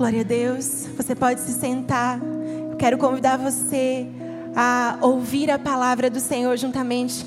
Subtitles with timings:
[0.00, 0.86] Glória a Deus.
[0.96, 2.18] Você pode se sentar.
[2.70, 4.06] Eu quero convidar você
[4.56, 7.22] a ouvir a palavra do Senhor juntamente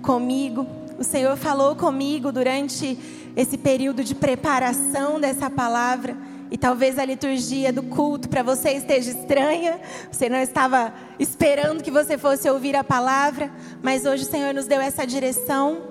[0.00, 0.64] comigo.
[0.96, 2.96] O Senhor falou comigo durante
[3.34, 6.16] esse período de preparação dessa palavra.
[6.52, 11.90] E talvez a liturgia do culto para você esteja estranha, você não estava esperando que
[11.90, 13.50] você fosse ouvir a palavra,
[13.82, 15.82] mas hoje o Senhor nos deu essa direção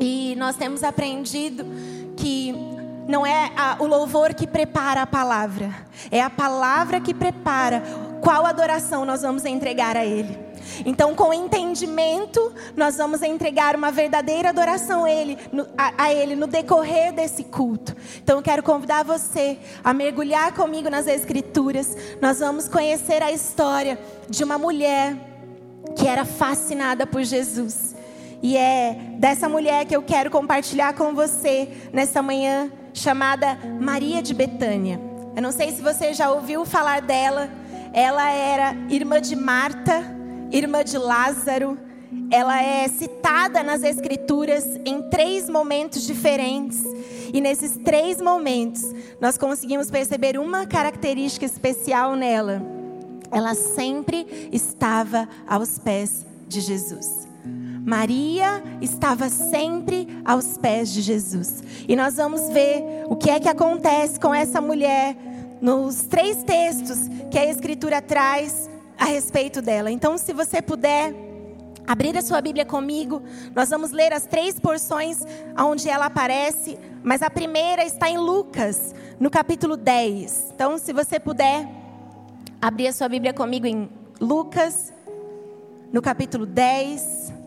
[0.00, 1.66] e nós temos aprendido
[2.16, 2.71] que
[3.08, 5.70] não é a, o louvor que prepara a palavra,
[6.10, 7.82] é a palavra que prepara
[8.20, 10.38] qual adoração nós vamos entregar a Ele.
[10.86, 15.36] Então, com entendimento, nós vamos entregar uma verdadeira adoração a Ele,
[15.76, 17.96] a, Ele no decorrer desse culto.
[18.22, 21.96] Então, eu quero convidar você a mergulhar comigo nas Escrituras.
[22.20, 25.16] Nós vamos conhecer a história de uma mulher
[25.96, 27.96] que era fascinada por Jesus.
[28.40, 34.34] E é dessa mulher que eu quero compartilhar com você nessa manhã chamada Maria de
[34.34, 35.00] Betânia.
[35.34, 37.50] Eu não sei se você já ouviu falar dela.
[37.92, 40.02] Ela era irmã de Marta,
[40.50, 41.78] irmã de Lázaro.
[42.30, 46.82] Ela é citada nas Escrituras em três momentos diferentes.
[47.32, 48.82] E nesses três momentos,
[49.20, 52.62] nós conseguimos perceber uma característica especial nela.
[53.30, 57.31] Ela sempre estava aos pés de Jesus.
[57.84, 61.62] Maria estava sempre aos pés de Jesus.
[61.88, 65.16] E nós vamos ver o que é que acontece com essa mulher
[65.60, 66.98] nos três textos
[67.30, 69.90] que a Escritura traz a respeito dela.
[69.90, 71.14] Então, se você puder
[71.86, 73.22] abrir a sua Bíblia comigo,
[73.54, 75.18] nós vamos ler as três porções
[75.58, 80.52] onde ela aparece, mas a primeira está em Lucas, no capítulo 10.
[80.54, 81.68] Então, se você puder
[82.60, 84.92] abrir a sua Bíblia comigo em Lucas,
[85.92, 87.41] no capítulo 10.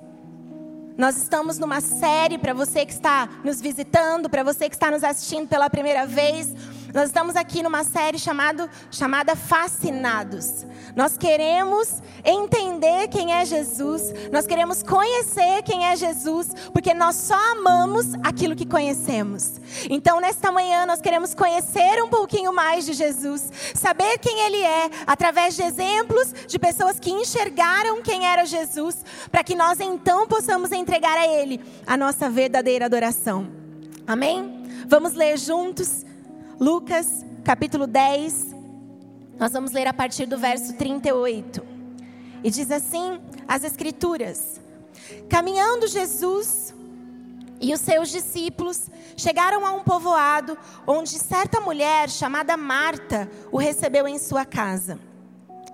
[0.97, 5.03] Nós estamos numa série para você que está nos visitando, para você que está nos
[5.03, 6.53] assistindo pela primeira vez.
[6.95, 10.65] Nós estamos aqui numa série chamado, chamada Fascinados.
[10.95, 17.35] Nós queremos entender quem é Jesus, nós queremos conhecer quem é Jesus, porque nós só
[17.51, 19.59] amamos aquilo que conhecemos.
[19.89, 24.89] Então, nesta manhã, nós queremos conhecer um pouquinho mais de Jesus, saber quem Ele é,
[25.05, 30.71] através de exemplos de pessoas que enxergaram quem era Jesus, para que nós então possamos
[30.71, 33.49] entregar a Ele a nossa verdadeira adoração.
[34.07, 34.63] Amém?
[34.87, 36.04] Vamos ler juntos
[36.59, 38.55] Lucas capítulo 10,
[39.37, 41.61] nós vamos ler a partir do verso 38.
[42.41, 44.61] E diz assim as Escrituras:
[45.29, 46.73] Caminhando Jesus
[47.59, 50.57] e os seus discípulos chegaram a um povoado
[50.87, 54.97] onde certa mulher chamada Marta o recebeu em sua casa.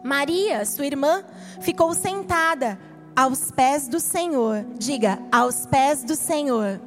[0.04, 1.24] Maria, sua irmã,
[1.62, 2.80] ficou sentada
[3.16, 4.66] aos pés do Senhor.
[4.80, 6.82] Diga, aos pés do Senhor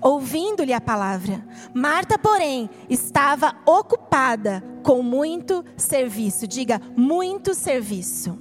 [0.00, 1.44] ouvindo-lhe a palavra.
[1.74, 6.46] Marta, porém, estava ocupada com muito serviço.
[6.46, 8.38] Diga, muito serviço.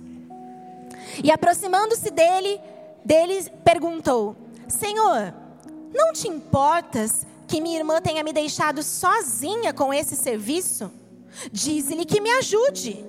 [1.23, 2.59] E aproximando-se dele,
[3.03, 4.35] dele perguntou:
[4.68, 5.34] Senhor,
[5.94, 10.91] não te importas que minha irmã tenha me deixado sozinha com esse serviço?
[11.51, 13.06] Diz-lhe que me ajude.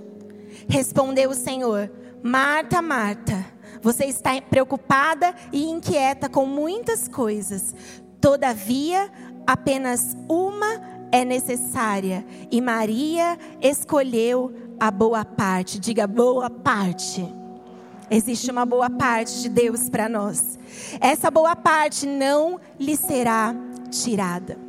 [0.68, 1.90] Respondeu o Senhor:
[2.22, 3.44] Marta, Marta,
[3.82, 7.74] você está preocupada e inquieta com muitas coisas.
[8.20, 9.10] Todavia,
[9.46, 10.80] apenas uma
[11.10, 15.78] é necessária, e Maria escolheu a boa parte.
[15.78, 17.26] Diga boa parte.
[18.10, 20.58] Existe uma boa parte de Deus para nós.
[21.00, 23.54] Essa boa parte não lhe será
[23.90, 24.67] tirada.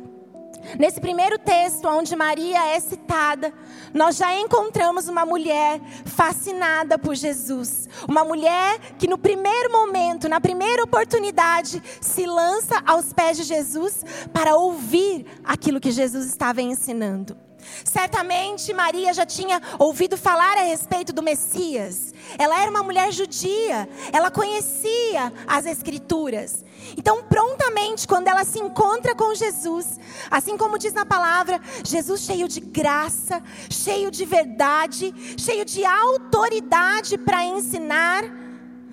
[0.78, 3.52] Nesse primeiro texto, onde Maria é citada,
[3.92, 7.88] nós já encontramos uma mulher fascinada por Jesus.
[8.08, 14.04] Uma mulher que, no primeiro momento, na primeira oportunidade, se lança aos pés de Jesus
[14.32, 17.49] para ouvir aquilo que Jesus estava ensinando.
[17.84, 22.12] Certamente Maria já tinha ouvido falar a respeito do Messias.
[22.38, 26.64] Ela era uma mulher judia, ela conhecia as Escrituras.
[26.96, 29.98] Então, prontamente, quando ela se encontra com Jesus,
[30.30, 37.18] assim como diz na palavra, Jesus cheio de graça, cheio de verdade, cheio de autoridade
[37.18, 38.24] para ensinar.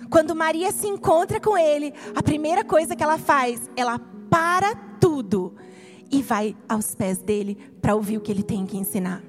[0.10, 4.00] Quando Maria se encontra com ele, a primeira coisa que ela faz, ela
[4.30, 5.56] para tudo
[6.12, 9.21] e vai aos pés dele para ouvir o que ele tem que ensinar.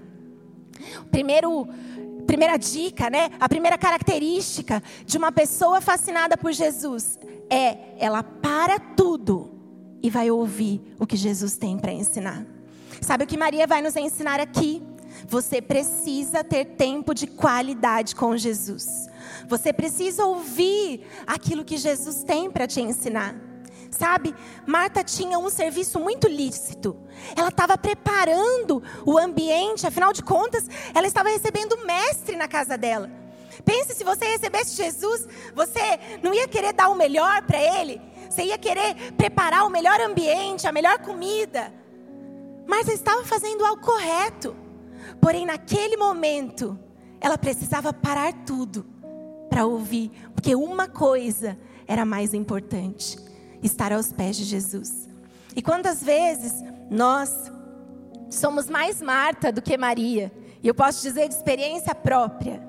[1.11, 1.69] Primeiro,
[2.27, 3.31] primeira dica, né?
[3.41, 7.19] A primeira característica de uma pessoa fascinada por Jesus
[7.51, 9.51] é ela para tudo
[10.03, 12.47] e vai ouvir o que Jesus tem para ensinar.
[13.01, 14.83] Sabe o que Maria vai nos ensinar aqui?
[15.27, 19.09] Você precisa ter tempo de qualidade com Jesus.
[19.49, 23.48] Você precisa ouvir aquilo que Jesus tem para te ensinar.
[23.91, 24.35] Sabe,
[24.67, 26.97] Marta tinha um serviço muito lícito.
[27.37, 30.65] Ela estava preparando o ambiente, afinal de contas,
[30.95, 33.11] ela estava recebendo o mestre na casa dela.
[33.65, 35.81] Pense se você recebesse Jesus, você
[36.23, 38.01] não ia querer dar o melhor para ele?
[38.29, 41.73] Você ia querer preparar o melhor ambiente, a melhor comida.
[42.67, 44.55] Marta estava fazendo algo correto.
[45.21, 46.79] Porém, naquele momento,
[47.21, 48.87] ela precisava parar tudo
[49.49, 53.19] para ouvir, porque uma coisa era mais importante:
[53.63, 55.09] estar aos pés de Jesus.
[55.55, 56.55] E quantas vezes
[56.91, 57.51] nós
[58.31, 60.31] somos mais Marta do que Maria?
[60.63, 62.63] E eu posso dizer de experiência própria.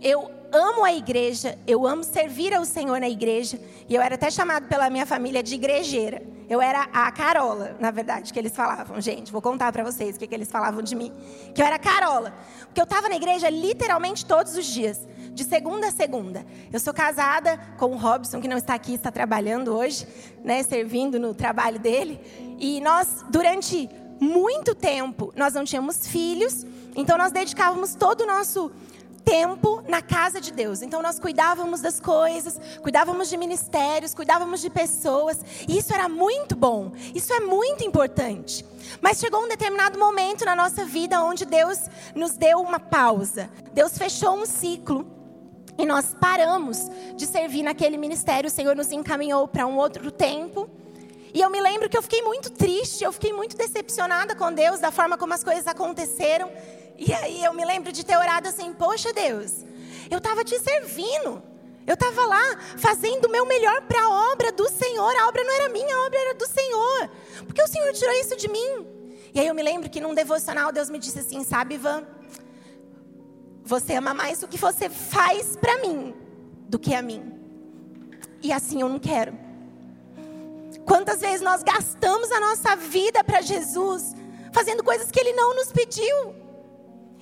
[0.00, 3.58] Eu amo a igreja, eu amo servir ao Senhor na igreja,
[3.88, 6.22] e eu era até chamado pela minha família de igrejeira.
[6.48, 9.00] Eu era a Carola, na verdade, que eles falavam.
[9.00, 11.10] Gente, vou contar para vocês o que, que eles falavam de mim.
[11.54, 12.34] Que eu era Carola.
[12.66, 15.00] Porque eu estava na igreja literalmente todos os dias
[15.34, 16.46] de segunda a segunda.
[16.72, 20.06] Eu sou casada com o Robson, que não está aqui, está trabalhando hoje,
[20.44, 22.20] né, servindo no trabalho dele.
[22.58, 23.90] E nós, durante
[24.20, 26.64] muito tempo, nós não tínhamos filhos,
[26.94, 28.70] então nós dedicávamos todo o nosso
[29.24, 30.82] tempo na casa de Deus.
[30.82, 36.54] Então nós cuidávamos das coisas, cuidávamos de ministérios, cuidávamos de pessoas, e isso era muito
[36.54, 36.92] bom.
[37.14, 38.64] Isso é muito importante.
[39.00, 41.78] Mas chegou um determinado momento na nossa vida onde Deus
[42.14, 43.50] nos deu uma pausa.
[43.72, 45.23] Deus fechou um ciclo
[45.76, 46.78] e nós paramos
[47.16, 48.48] de servir naquele ministério.
[48.48, 50.68] O Senhor nos encaminhou para um outro tempo.
[51.32, 54.78] E eu me lembro que eu fiquei muito triste, eu fiquei muito decepcionada com Deus,
[54.78, 56.50] da forma como as coisas aconteceram.
[56.96, 59.64] E aí eu me lembro de ter orado assim: Poxa Deus,
[60.10, 61.42] eu estava te servindo.
[61.86, 65.12] Eu estava lá fazendo o meu melhor para a obra do Senhor.
[65.20, 67.10] A obra não era minha, a obra era do Senhor.
[67.46, 68.86] Porque o Senhor tirou isso de mim.
[69.34, 72.06] E aí eu me lembro que num devocional Deus me disse assim: Sabe, Ivan,
[73.64, 76.14] você ama mais o que você faz para mim
[76.68, 77.32] do que a mim.
[78.42, 79.32] E assim eu não quero.
[80.84, 84.14] Quantas vezes nós gastamos a nossa vida para Jesus,
[84.52, 86.34] fazendo coisas que Ele não nos pediu.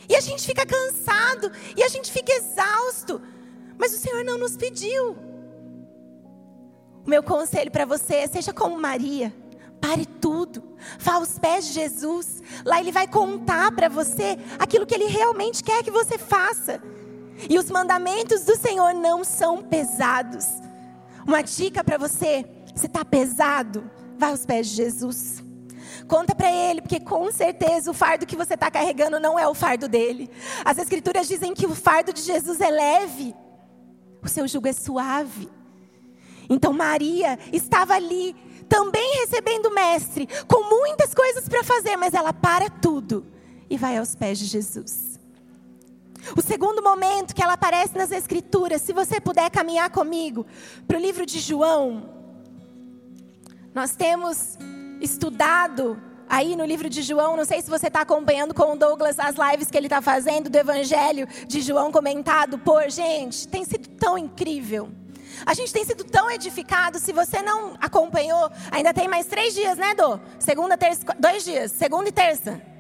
[0.09, 3.23] E a gente fica cansado, e a gente fica exausto.
[3.79, 5.17] Mas o Senhor não nos pediu.
[7.07, 9.33] O meu conselho para você é: seja como Maria.
[9.83, 10.63] Pare tudo.
[11.01, 12.41] Vá aos pés de Jesus.
[12.65, 16.81] Lá ele vai contar para você aquilo que ele realmente quer que você faça.
[17.51, 20.47] E os mandamentos do Senhor não são pesados.
[21.27, 22.47] Uma dica para você:
[22.77, 25.43] se está pesado, vá aos pés de Jesus.
[26.07, 29.55] Conta para ele, porque com certeza o fardo que você está carregando não é o
[29.55, 30.31] fardo dele.
[30.65, 33.35] As Escrituras dizem que o fardo de Jesus é leve,
[34.23, 35.49] o seu jugo é suave.
[36.49, 38.37] Então Maria estava ali
[38.73, 43.27] também recebendo o mestre, com muitas coisas para fazer, mas ela para tudo
[43.69, 45.21] e vai aos pés de Jesus.
[46.35, 50.47] O segundo momento que ela aparece nas Escrituras, se você puder caminhar comigo
[50.89, 52.09] para o livro de João,
[53.75, 54.57] nós temos
[55.03, 59.19] estudado aí no livro de João, não sei se você está acompanhando com o Douglas
[59.19, 63.87] as lives que ele está fazendo do Evangelho de João comentado por gente, tem sido
[63.91, 65.02] tão incrível.
[65.45, 66.99] A gente tem sido tão edificado.
[66.99, 70.19] Se você não acompanhou, ainda tem mais três dias, né, Dô?
[70.39, 71.73] Segunda, terça, dois dias.
[71.73, 72.73] Segunda e terça.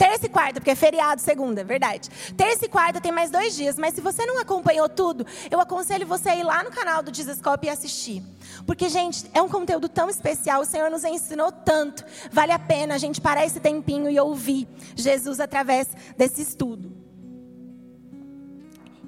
[0.00, 2.08] Terça e quarta, porque é feriado segunda, verdade.
[2.34, 6.06] Terça e quarta tem mais dois dias, mas se você não acompanhou tudo, eu aconselho
[6.06, 8.22] você a ir lá no canal do Dizescope e assistir.
[8.66, 12.02] Porque, gente, é um conteúdo tão especial, o Senhor nos ensinou tanto.
[12.32, 14.66] Vale a pena a gente parar esse tempinho e ouvir
[14.96, 16.90] Jesus através desse estudo.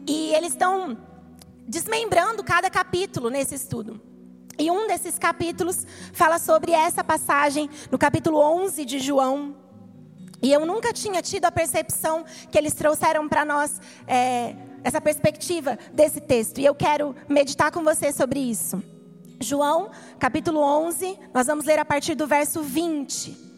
[0.06, 0.98] E eles estão
[1.66, 4.00] desmembrando cada capítulo nesse estudo.
[4.58, 9.56] E um desses capítulos fala sobre essa passagem, no capítulo 11 de João.
[10.42, 14.54] E eu nunca tinha tido a percepção que eles trouxeram para nós, é,
[14.84, 16.58] essa perspectiva desse texto.
[16.58, 18.82] E eu quero meditar com você sobre isso.
[19.40, 23.52] João, capítulo 11, nós vamos ler a partir do verso 20.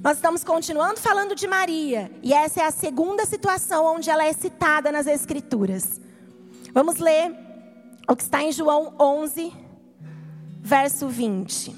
[0.00, 4.32] Nós estamos continuando falando de Maria, e essa é a segunda situação onde ela é
[4.32, 6.00] citada nas Escrituras.
[6.72, 7.34] Vamos ler
[8.08, 9.52] o que está em João 11,
[10.60, 11.74] verso 20.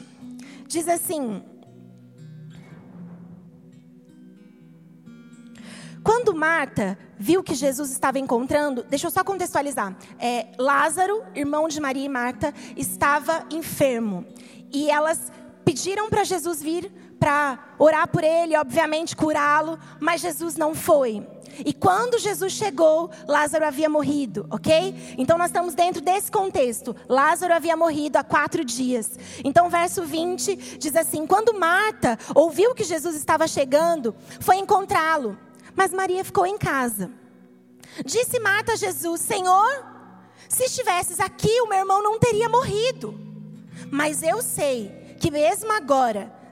[0.66, 1.42] Diz assim:
[6.02, 9.96] Quando Marta viu que Jesus estava encontrando, deixa eu só contextualizar.
[10.18, 14.24] É, Lázaro, irmão de Maria e Marta, estava enfermo.
[14.72, 15.30] E elas
[15.64, 21.24] pediram para Jesus vir para orar por ele, obviamente curá-lo, mas Jesus não foi.
[21.64, 25.14] E quando Jesus chegou, Lázaro havia morrido, ok?
[25.18, 26.96] Então nós estamos dentro desse contexto.
[27.06, 29.18] Lázaro havia morrido há quatro dias.
[29.44, 35.38] Então o verso 20 diz assim: Quando Marta ouviu que Jesus estava chegando, foi encontrá-lo,
[35.74, 37.10] mas Maria ficou em casa.
[38.06, 39.84] Disse Marta a Jesus: Senhor,
[40.48, 43.28] se estivesses aqui, o meu irmão não teria morrido.
[43.90, 46.39] Mas eu sei que mesmo agora,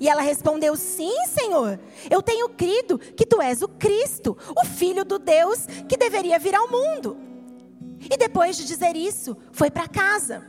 [0.00, 1.78] E ela respondeu: Sim, Senhor.
[2.10, 6.54] Eu tenho crido que tu és o Cristo, o Filho do Deus que deveria vir
[6.54, 7.18] ao mundo.
[8.10, 10.42] E depois de dizer isso, foi para casa.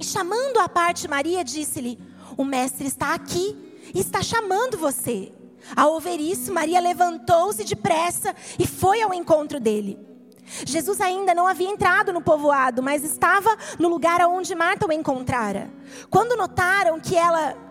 [0.00, 2.00] E chamando à parte Maria, disse-lhe:
[2.36, 3.56] O mestre está aqui
[3.94, 5.32] e está chamando você.
[5.76, 9.98] Ao ouvir isso, Maria levantou-se depressa e foi ao encontro dele.
[10.64, 15.70] Jesus ainda não havia entrado no povoado, mas estava no lugar onde Marta o encontrara.
[16.08, 17.67] Quando notaram que ela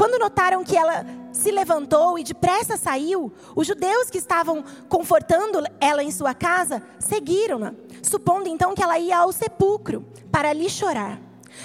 [0.00, 6.02] quando notaram que ela se levantou e depressa saiu, os judeus que estavam confortando ela
[6.02, 11.20] em sua casa seguiram-na, supondo então que ela ia ao sepulcro para ali chorar.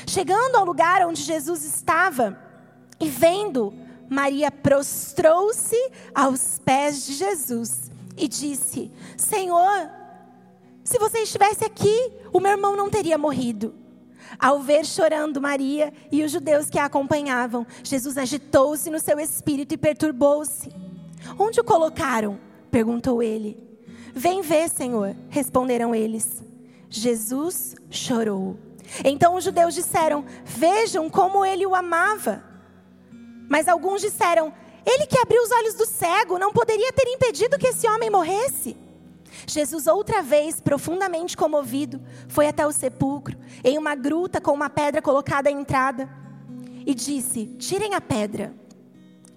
[0.06, 2.38] Chegando ao lugar onde Jesus estava
[3.00, 3.74] e vendo,
[4.10, 5.78] Maria prostrou-se
[6.14, 9.90] aos pés de Jesus e disse: Senhor,
[10.84, 13.85] se você estivesse aqui, o meu irmão não teria morrido.
[14.40, 19.74] Ao ver chorando Maria e os judeus que a acompanhavam, Jesus agitou-se no seu espírito
[19.74, 20.70] e perturbou-se.
[21.38, 22.40] Onde o colocaram?
[22.70, 23.58] perguntou ele.
[24.14, 26.44] Vem ver, Senhor, responderam eles.
[26.90, 28.58] Jesus chorou.
[29.04, 32.44] Então os judeus disseram: Vejam como ele o amava.
[33.50, 34.54] Mas alguns disseram:
[34.86, 38.78] Ele que abriu os olhos do cego não poderia ter impedido que esse homem morresse.
[39.48, 45.02] Jesus, outra vez, profundamente comovido, foi até o sepulcro, em uma gruta com uma pedra
[45.02, 46.10] colocada à entrada,
[46.86, 48.54] e disse: Tirem a pedra.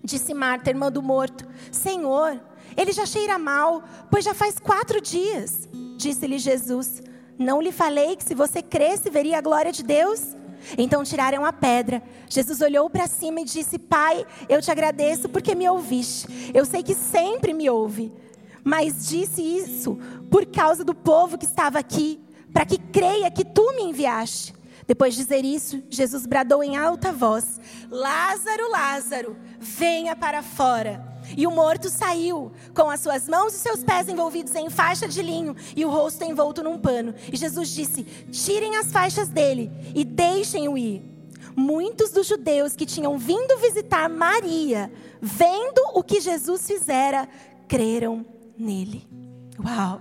[0.02, 2.40] Disse Marta, irmã do morto: Senhor,
[2.76, 5.68] ele já cheira mal, pois já faz quatro dias.
[5.96, 7.02] Disse-lhe Jesus:
[7.38, 10.36] Não lhe falei que se você cresce, veria a glória de Deus?
[10.76, 12.02] Então tiraram a pedra.
[12.28, 16.52] Jesus olhou para cima e disse: Pai, eu te agradeço porque me ouviste.
[16.54, 18.12] Eu sei que sempre me ouve
[18.64, 19.98] mas disse isso
[20.30, 22.20] por causa do povo que estava aqui,
[22.52, 24.54] para que creia que tu me enviaste.
[24.86, 27.60] Depois de dizer isso, Jesus bradou em alta voz:
[27.90, 31.06] Lázaro, Lázaro, venha para fora.
[31.36, 35.20] E o morto saiu, com as suas mãos e seus pés envolvidos em faixa de
[35.20, 37.14] linho e o rosto envolto num pano.
[37.30, 41.02] E Jesus disse: Tirem as faixas dele e deixem-o ir.
[41.54, 47.28] Muitos dos judeus que tinham vindo visitar Maria, vendo o que Jesus fizera,
[47.66, 48.24] creram
[48.58, 49.06] nele.
[49.64, 50.00] Uau!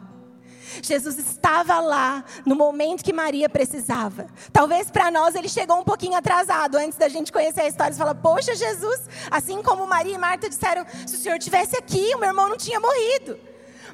[0.82, 4.28] Jesus estava lá no momento que Maria precisava.
[4.52, 7.94] Talvez para nós ele chegou um pouquinho atrasado antes da gente conhecer a história.
[7.94, 12.14] Você fala, poxa, Jesus, assim como Maria e Marta disseram, se o Senhor tivesse aqui,
[12.16, 13.40] o meu irmão não tinha morrido.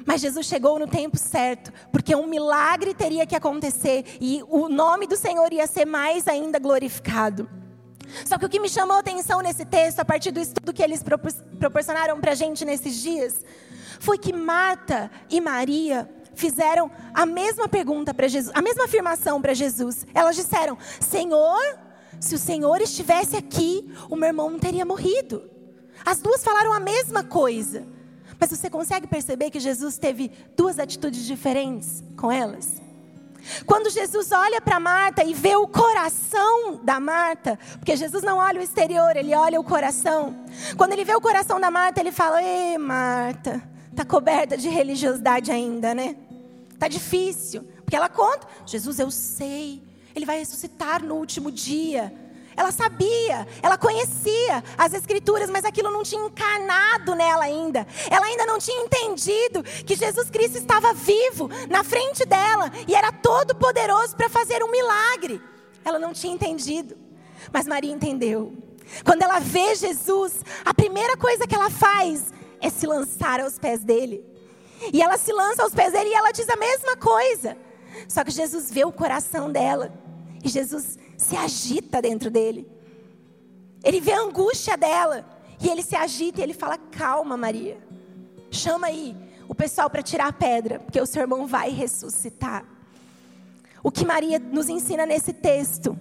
[0.04, 5.06] Mas Jesus chegou no tempo certo, porque um milagre teria que acontecer e o nome
[5.06, 7.48] do Senhor ia ser mais ainda glorificado.
[8.26, 10.82] Só que o que me chamou a atenção nesse texto, a partir do estudo que
[10.82, 11.02] eles
[11.58, 13.42] proporcionaram para a gente nesses dias,
[14.04, 19.54] foi que Marta e Maria fizeram a mesma pergunta para Jesus, a mesma afirmação para
[19.54, 20.06] Jesus.
[20.14, 21.78] Elas disseram: Senhor,
[22.20, 25.50] se o Senhor estivesse aqui, o meu irmão não teria morrido.
[26.04, 27.86] As duas falaram a mesma coisa.
[28.38, 32.82] Mas você consegue perceber que Jesus teve duas atitudes diferentes com elas?
[33.64, 38.60] Quando Jesus olha para Marta e vê o coração da Marta, porque Jesus não olha
[38.60, 40.44] o exterior, ele olha o coração.
[40.76, 43.62] Quando ele vê o coração da Marta, ele fala: Ei, Marta,
[43.94, 46.16] Está coberta de religiosidade ainda, né?
[46.72, 47.62] Está difícil.
[47.84, 49.80] Porque ela conta: Jesus, eu sei,
[50.16, 52.12] ele vai ressuscitar no último dia.
[52.56, 57.86] Ela sabia, ela conhecia as Escrituras, mas aquilo não tinha encarnado nela ainda.
[58.10, 63.12] Ela ainda não tinha entendido que Jesus Cristo estava vivo na frente dela e era
[63.12, 65.40] todo poderoso para fazer um milagre.
[65.84, 66.96] Ela não tinha entendido,
[67.52, 68.52] mas Maria entendeu.
[69.04, 72.32] Quando ela vê Jesus, a primeira coisa que ela faz
[72.64, 74.24] é se lançar aos pés dele.
[74.92, 77.56] E ela se lança aos pés dele e ela diz a mesma coisa.
[78.08, 79.92] Só que Jesus vê o coração dela.
[80.42, 82.66] E Jesus se agita dentro dele.
[83.82, 85.28] Ele vê a angústia dela.
[85.60, 87.78] E ele se agita e ele fala: Calma, Maria.
[88.50, 89.14] Chama aí
[89.46, 92.64] o pessoal para tirar a pedra, porque o seu irmão vai ressuscitar.
[93.82, 95.96] O que Maria nos ensina nesse texto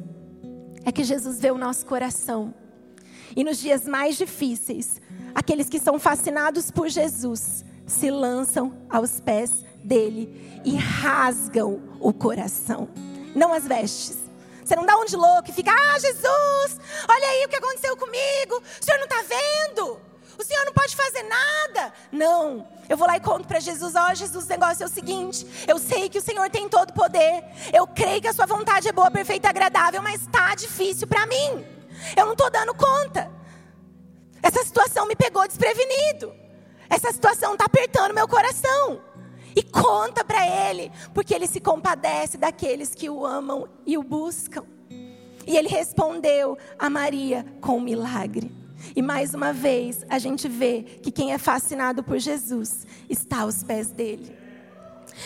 [0.85, 2.53] é que Jesus vê o nosso coração.
[3.35, 5.01] E nos dias mais difíceis,
[5.33, 12.87] aqueles que são fascinados por Jesus se lançam aos pés dele e rasgam o coração,
[13.35, 14.17] não as vestes.
[14.63, 17.97] Você não dá um de louco e fica, ah, Jesus, olha aí o que aconteceu
[17.97, 20.13] comigo, o senhor não está vendo?
[20.37, 21.93] O Senhor não pode fazer nada.
[22.11, 22.67] Não.
[22.89, 25.45] Eu vou lá e conto para Jesus: Ó, oh, Jesus, o negócio é o seguinte.
[25.67, 27.43] Eu sei que o Senhor tem todo o poder.
[27.71, 31.25] Eu creio que a Sua vontade é boa, perfeita e agradável, mas está difícil para
[31.25, 31.65] mim.
[32.15, 33.31] Eu não estou dando conta.
[34.41, 36.33] Essa situação me pegou desprevenido.
[36.89, 39.01] Essa situação está apertando meu coração.
[39.55, 44.65] E conta para Ele, porque Ele se compadece daqueles que o amam e o buscam.
[45.45, 48.51] E ele respondeu a Maria com um milagre.
[48.95, 53.63] E mais uma vez, a gente vê que quem é fascinado por Jesus está aos
[53.63, 54.35] pés dele.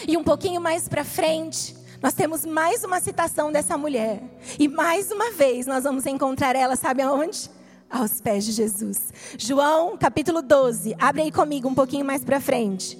[0.08, 4.22] E um pouquinho mais para frente, nós temos mais uma citação dessa mulher.
[4.60, 7.50] E mais uma vez nós vamos encontrar ela, sabe aonde?
[7.89, 9.13] Aos pés de Jesus.
[9.38, 10.96] João, capítulo 12.
[11.00, 12.98] Abre aí comigo um pouquinho mais para frente.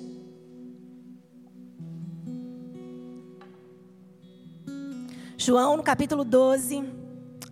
[5.38, 6.84] João, no capítulo 12,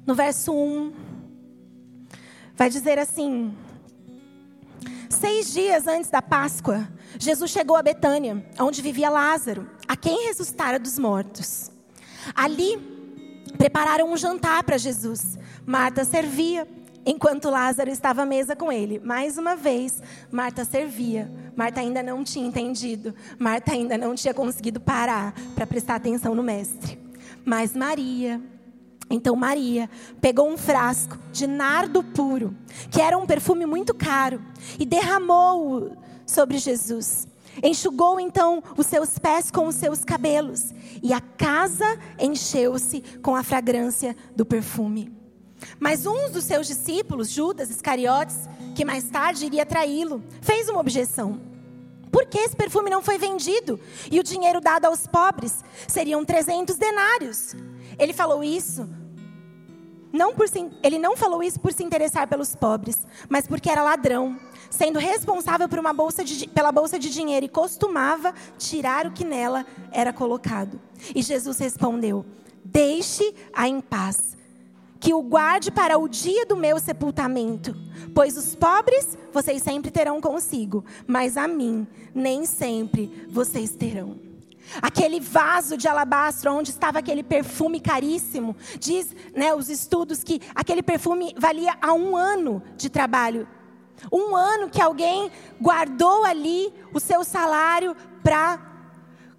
[0.05, 1.05] no verso 1
[2.55, 3.53] vai dizer assim:
[5.09, 6.87] Seis dias antes da Páscoa,
[7.19, 11.71] Jesus chegou a Betânia, onde vivia Lázaro, a quem ressuscitara dos mortos.
[12.33, 12.77] Ali,
[13.57, 15.37] prepararam um jantar para Jesus.
[15.65, 16.67] Marta servia,
[17.05, 18.99] enquanto Lázaro estava à mesa com ele.
[18.99, 21.31] Mais uma vez, Marta servia.
[21.55, 23.13] Marta ainda não tinha entendido.
[23.37, 26.99] Marta ainda não tinha conseguido parar para prestar atenção no Mestre.
[27.45, 28.41] Mas Maria,
[29.09, 32.55] então Maria pegou um frasco de nardo puro,
[32.89, 34.41] que era um perfume muito caro,
[34.79, 35.95] e derramou-o
[36.25, 37.27] sobre Jesus.
[37.63, 43.43] Enxugou então os seus pés com os seus cabelos, e a casa encheu-se com a
[43.43, 45.13] fragrância do perfume.
[45.79, 51.39] Mas um dos seus discípulos, Judas Iscariotes, que mais tarde iria traí-lo, fez uma objeção.
[52.11, 55.63] Por que esse perfume não foi vendido e o dinheiro dado aos pobres?
[55.87, 57.55] Seriam 300 denários.
[57.97, 58.87] Ele falou isso
[60.15, 63.83] não por se, ele não falou isso por se interessar pelos pobres, mas porque era
[63.83, 69.11] ladrão, sendo responsável por uma bolsa de, pela bolsa de dinheiro e costumava tirar o
[69.11, 70.79] que nela era colocado.
[71.13, 72.25] E Jesus respondeu:
[72.63, 74.37] Deixe-a em paz,
[75.01, 77.75] que o guarde para o dia do meu sepultamento,
[78.13, 84.24] pois os pobres vocês sempre terão consigo, mas a mim nem sempre vocês terão.
[84.81, 88.55] Aquele vaso de alabastro onde estava aquele perfume caríssimo.
[88.79, 93.47] Diz né, os estudos que aquele perfume valia a um ano de trabalho.
[94.11, 98.73] Um ano que alguém guardou ali o seu salário para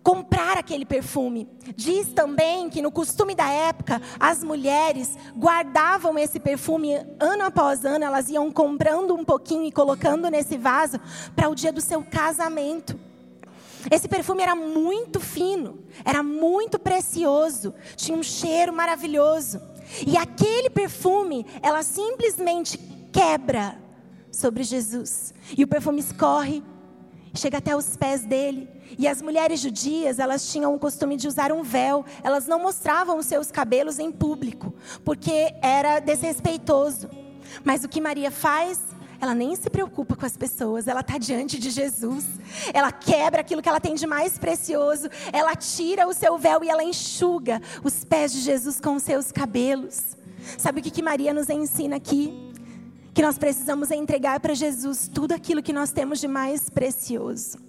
[0.07, 1.49] comprar aquele perfume.
[1.75, 8.05] Diz também que no costume da época, as mulheres guardavam esse perfume ano após ano,
[8.05, 11.01] elas iam comprando um pouquinho e colocando nesse vaso
[11.35, 12.97] para o dia do seu casamento.
[13.91, 19.61] Esse perfume era muito fino, era muito precioso, tinha um cheiro maravilhoso.
[20.07, 22.79] E aquele perfume, ela simplesmente
[23.13, 23.79] quebra
[24.31, 25.33] sobre Jesus.
[25.57, 26.63] E o perfume escorre,
[27.35, 28.69] chega até os pés dele.
[28.99, 32.05] E as mulheres judias, elas tinham o costume de usar um véu.
[32.23, 37.09] Elas não mostravam os seus cabelos em público, porque era desrespeitoso.
[37.65, 38.81] Mas o que Maria faz?
[39.21, 42.25] Ela nem se preocupa com as pessoas, ela está diante de Jesus.
[42.73, 46.69] Ela quebra aquilo que ela tem de mais precioso, ela tira o seu véu e
[46.69, 50.17] ela enxuga os pés de Jesus com os seus cabelos.
[50.59, 52.53] Sabe o que, que Maria nos ensina aqui?
[53.13, 57.66] Que nós precisamos entregar para Jesus tudo aquilo que nós temos de mais precioso.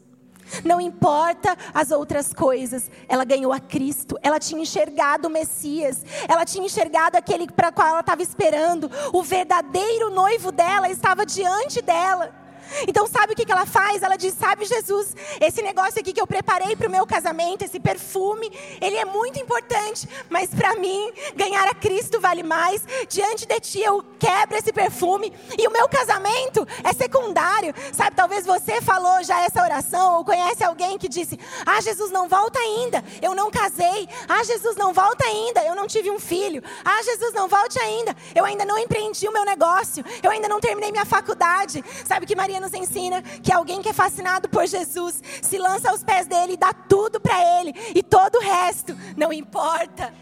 [0.63, 4.17] Não importa as outras coisas, ela ganhou a Cristo.
[4.21, 6.03] Ela tinha enxergado o Messias.
[6.27, 8.89] Ela tinha enxergado aquele para qual ela estava esperando.
[9.13, 12.46] O verdadeiro noivo dela estava diante dela.
[12.87, 14.03] Então, sabe o que ela faz?
[14.03, 17.79] Ela diz: Sabe, Jesus, esse negócio aqui que eu preparei para o meu casamento, esse
[17.79, 18.51] perfume,
[18.81, 22.83] ele é muito importante, mas para mim, ganhar a Cristo vale mais.
[23.09, 27.73] Diante de ti, eu quebro esse perfume e o meu casamento é secundário.
[27.93, 32.27] Sabe, talvez você falou já essa oração ou conhece alguém que disse: Ah, Jesus, não
[32.27, 34.07] volta ainda, eu não casei.
[34.27, 36.63] Ah, Jesus, não volta ainda, eu não tive um filho.
[36.83, 40.59] Ah, Jesus, não volte ainda, eu ainda não empreendi o meu negócio, eu ainda não
[40.59, 41.83] terminei minha faculdade.
[42.05, 46.03] Sabe que Maria nos ensina que alguém que é fascinado por Jesus se lança aos
[46.03, 50.13] pés dele e dá tudo para ele, e todo o resto não importa.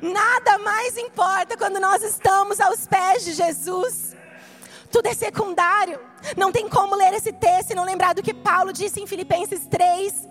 [0.00, 4.16] Nada mais importa quando nós estamos aos pés de Jesus.
[4.90, 6.00] Tudo é secundário.
[6.36, 9.66] Não tem como ler esse texto e não lembrar do que Paulo disse em Filipenses
[9.66, 10.28] 3.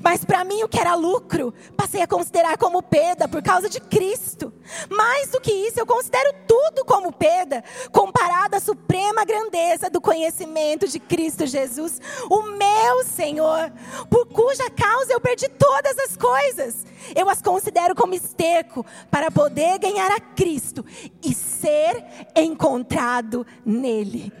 [0.00, 3.80] Mas para mim o que era lucro, passei a considerar como perda por causa de
[3.80, 4.52] Cristo.
[4.90, 10.88] Mais do que isso, eu considero tudo como perda, comparado à suprema grandeza do conhecimento
[10.88, 13.72] de Cristo Jesus, o meu Senhor,
[14.10, 16.84] por cuja causa eu perdi todas as coisas.
[17.14, 20.84] Eu as considero como esterco para poder ganhar a Cristo
[21.22, 24.32] e ser encontrado nele.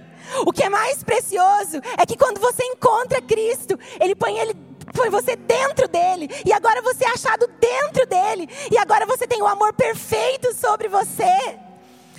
[0.44, 4.54] O que é mais precioso é que quando você encontra Cristo, Ele põe Ele
[4.96, 9.42] põe você dentro dele, e agora você é achado dentro dele, e agora você tem
[9.42, 11.58] o amor perfeito sobre você.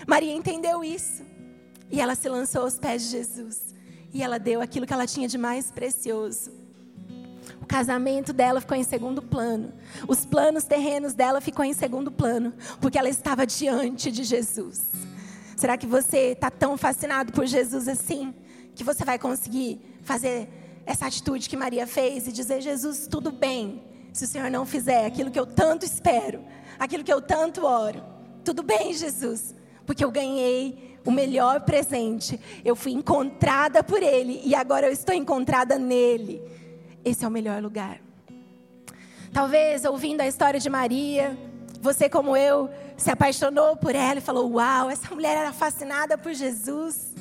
[0.05, 1.23] Maria entendeu isso,
[1.89, 3.73] e ela se lançou aos pés de Jesus,
[4.13, 6.51] e ela deu aquilo que ela tinha de mais precioso.
[7.61, 9.73] O casamento dela ficou em segundo plano,
[10.07, 14.85] os planos terrenos dela ficou em segundo plano, porque ela estava diante de Jesus.
[15.57, 18.33] Será que você está tão fascinado por Jesus assim,
[18.75, 20.47] que você vai conseguir fazer
[20.87, 25.05] essa atitude que Maria fez e dizer: Jesus, tudo bem, se o Senhor não fizer
[25.05, 26.41] aquilo que eu tanto espero,
[26.79, 28.01] aquilo que eu tanto oro.
[28.43, 29.53] Tudo bem, Jesus,
[29.85, 32.39] porque eu ganhei o melhor presente.
[32.63, 36.41] Eu fui encontrada por Ele e agora eu estou encontrada nele.
[37.03, 37.99] Esse é o melhor lugar.
[39.33, 41.37] Talvez ouvindo a história de Maria,
[41.81, 46.33] você, como eu, se apaixonou por ela e falou: Uau, essa mulher era fascinada por
[46.33, 47.13] Jesus.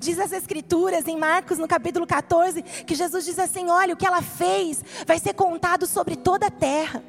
[0.00, 4.06] Diz as Escrituras em Marcos, no capítulo 14, que Jesus diz assim: Olha, o que
[4.06, 7.04] ela fez vai ser contado sobre toda a terra.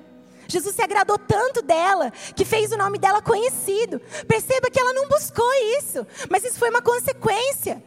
[0.45, 4.01] Jesus se agradou tanto dela que fez o nome dela conhecido.
[4.27, 5.49] Perceba que ela não buscou
[5.79, 7.81] isso, mas isso foi uma consequência.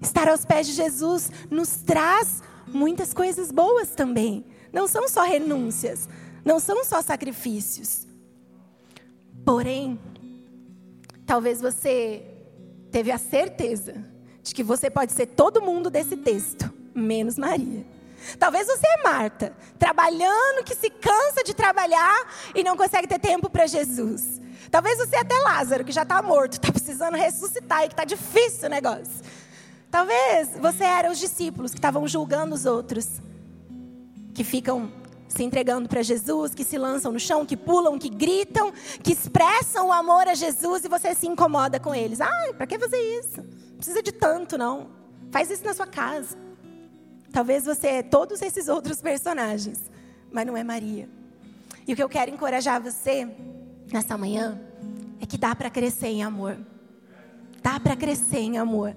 [0.00, 4.46] Estar aos pés de Jesus nos traz muitas coisas boas também.
[4.72, 6.08] Não são só renúncias,
[6.42, 8.06] não são só sacrifícios.
[9.44, 10.00] Porém,
[11.26, 12.24] talvez você
[12.90, 14.10] teve a certeza
[14.42, 17.84] de que você pode ser todo mundo desse texto, menos Maria.
[18.38, 23.50] Talvez você é Marta, trabalhando que se cansa de trabalhar e não consegue ter tempo
[23.50, 24.40] para Jesus.
[24.70, 28.04] Talvez você é até Lázaro, que já está morto, está precisando ressuscitar e que está
[28.04, 29.22] difícil o negócio.
[29.90, 33.20] Talvez você era os discípulos que estavam julgando os outros,
[34.32, 34.90] que ficam
[35.28, 39.88] se entregando para Jesus, que se lançam no chão, que pulam, que gritam, que expressam
[39.88, 42.20] o amor a Jesus e você se incomoda com eles.
[42.20, 43.44] Ai, para que fazer isso?
[43.82, 44.90] Precisa de tanto, não.
[45.32, 46.38] Faz isso na sua casa.
[47.32, 49.90] Talvez você é todos esses outros personagens,
[50.30, 51.08] mas não é Maria.
[51.86, 53.28] E o que eu quero encorajar você
[53.92, 54.60] nessa manhã
[55.20, 56.56] é que dá para crescer em amor.
[57.60, 58.94] Dá para crescer em amor.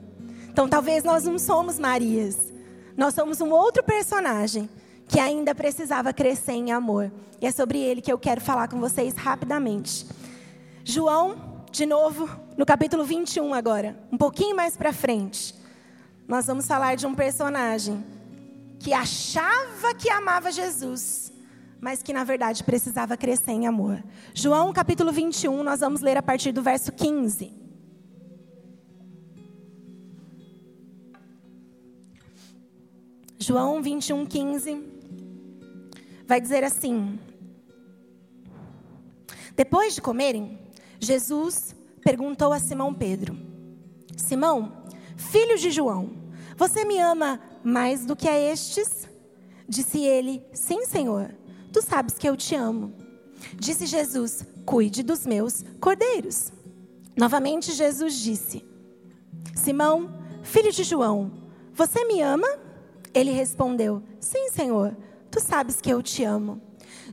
[0.49, 2.53] Então talvez nós não somos Marias.
[2.95, 4.69] Nós somos um outro personagem
[5.07, 7.11] que ainda precisava crescer em amor.
[7.41, 10.05] E é sobre ele que eu quero falar com vocês rapidamente.
[10.83, 15.53] João de novo no capítulo 21 agora, um pouquinho mais para frente.
[16.25, 18.01] Nós vamos falar de um personagem
[18.79, 21.33] que achava que amava Jesus,
[21.81, 24.01] mas que na verdade precisava crescer em amor.
[24.33, 27.51] João capítulo 21, nós vamos ler a partir do verso 15.
[33.37, 34.81] João 21, 15
[36.25, 37.19] vai dizer assim:
[39.57, 40.64] Depois de comerem,
[40.99, 43.37] Jesus perguntou a Simão Pedro:
[44.17, 44.83] Simão,
[45.15, 46.11] filho de João,
[46.57, 49.09] você me ama mais do que a estes?
[49.67, 51.33] Disse ele: Sim, Senhor,
[51.71, 52.93] tu sabes que eu te amo.
[53.59, 56.51] Disse Jesus: Cuide dos meus cordeiros.
[57.17, 58.63] Novamente Jesus disse:
[59.55, 61.31] Simão, filho de João,
[61.73, 62.47] você me ama?
[63.13, 64.95] Ele respondeu: Sim, Senhor,
[65.31, 66.61] tu sabes que eu te amo.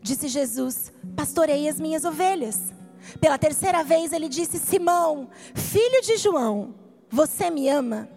[0.02, 2.72] Disse Jesus: Pastorei as minhas ovelhas.
[3.20, 6.74] Pela terceira vez ele disse: Simão, filho de João,
[7.10, 8.08] você me ama?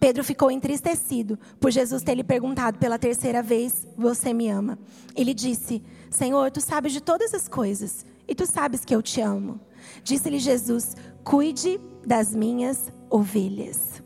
[0.00, 4.78] Pedro ficou entristecido por Jesus ter lhe perguntado pela terceira vez: Você me ama?
[5.14, 9.20] Ele disse: Senhor, tu sabes de todas as coisas e tu sabes que eu te
[9.20, 9.60] amo.
[10.02, 14.02] Disse-lhe Jesus: Cuide das minhas ovelhas.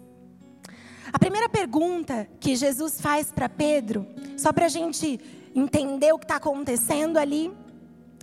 [1.12, 5.18] A primeira pergunta que Jesus faz para Pedro, só para a gente
[5.54, 7.50] entender o que está acontecendo ali,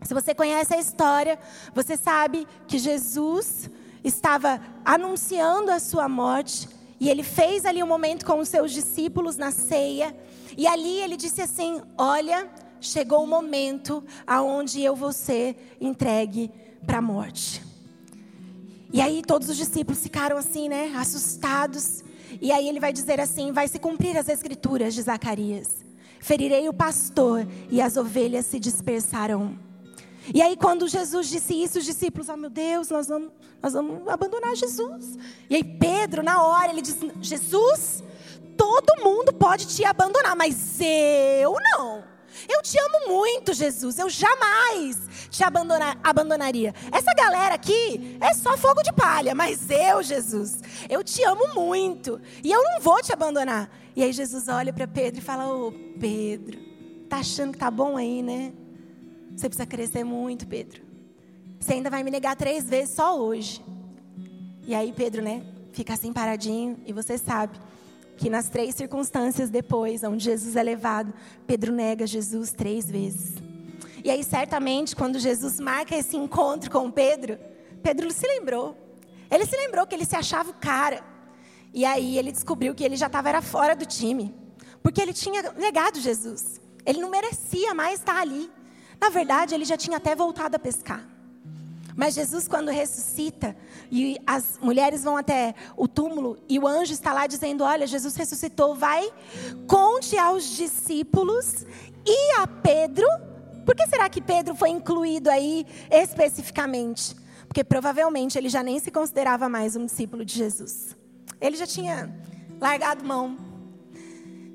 [0.03, 1.39] se você conhece a história,
[1.73, 3.69] você sabe que Jesus
[4.03, 6.67] estava anunciando a sua morte
[6.99, 10.15] e ele fez ali um momento com os seus discípulos na ceia.
[10.57, 16.51] E ali ele disse assim: Olha, chegou o momento aonde eu vou ser entregue
[16.85, 17.61] para a morte.
[18.91, 22.03] E aí todos os discípulos ficaram assim, né, assustados.
[22.39, 25.83] E aí ele vai dizer assim: Vai se cumprir as escrituras de Zacarias.
[26.19, 29.59] Ferirei o pastor e as ovelhas se dispersarão.
[30.31, 33.31] E aí, quando Jesus disse isso, os discípulos, ah, oh, meu Deus, nós vamos,
[33.61, 35.17] nós vamos abandonar Jesus.
[35.49, 38.03] E aí, Pedro, na hora, ele disse: Jesus,
[38.55, 42.03] todo mundo pode te abandonar, mas eu não.
[42.47, 43.97] Eu te amo muito, Jesus.
[43.99, 44.97] Eu jamais
[45.29, 46.73] te abandonar, abandonaria.
[46.91, 50.59] Essa galera aqui é só fogo de palha, mas eu, Jesus,
[50.89, 52.19] eu te amo muito.
[52.43, 53.69] E eu não vou te abandonar.
[53.95, 56.59] E aí Jesus olha para Pedro e fala: Ô oh, Pedro,
[57.09, 58.53] tá achando que tá bom aí, né?
[59.35, 60.81] Você precisa crescer muito, Pedro.
[61.59, 63.63] Você ainda vai me negar três vezes só hoje.
[64.65, 65.43] E aí Pedro, né?
[65.73, 67.59] fica assim paradinho e você sabe
[68.15, 71.11] que nas três circunstâncias depois, onde Jesus é levado,
[71.47, 73.33] Pedro nega Jesus três vezes.
[74.03, 77.39] E aí, certamente, quando Jesus marca esse encontro com Pedro,
[77.81, 78.77] Pedro se lembrou.
[79.31, 81.03] Ele se lembrou que ele se achava o cara.
[81.73, 84.35] E aí ele descobriu que ele já estava fora do time.
[84.83, 86.61] Porque ele tinha negado Jesus.
[86.85, 88.51] Ele não merecia mais estar ali.
[88.99, 91.13] Na verdade, ele já tinha até voltado a pescar.
[91.95, 93.55] Mas Jesus, quando ressuscita,
[93.91, 98.15] e as mulheres vão até o túmulo, e o anjo está lá dizendo: Olha, Jesus
[98.15, 99.11] ressuscitou, vai,
[99.67, 101.65] conte aos discípulos
[102.05, 103.05] e a Pedro.
[103.65, 107.15] Por que será que Pedro foi incluído aí especificamente?
[107.47, 110.97] Porque provavelmente ele já nem se considerava mais um discípulo de Jesus.
[111.39, 112.13] Ele já tinha
[112.59, 113.37] largado mão.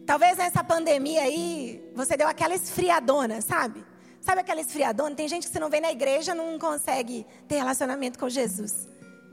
[0.04, 3.84] Talvez nessa pandemia aí, você deu aquela esfriadona, sabe?
[4.28, 5.16] Sabe aquela esfriadona?
[5.16, 8.86] Tem gente que você não vê na igreja não consegue ter relacionamento com Jesus.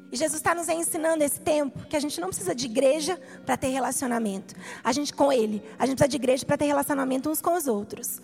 [0.09, 3.57] E Jesus está nos ensinando esse tempo que a gente não precisa de igreja para
[3.57, 4.55] ter relacionamento.
[4.81, 7.67] A gente com Ele, a gente precisa de igreja para ter relacionamento uns com os
[7.67, 8.21] outros.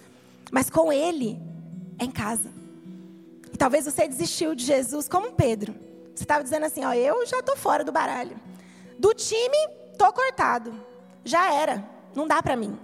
[0.50, 1.38] Mas com Ele
[2.00, 2.50] é em casa.
[3.52, 5.76] E talvez você desistiu de Jesus como Pedro.
[6.16, 8.40] Você estava dizendo assim, ó, eu já estou fora do baralho.
[8.98, 9.58] Do time,
[9.92, 10.74] estou cortado.
[11.26, 11.84] Já era,
[12.16, 12.80] não dá para mim.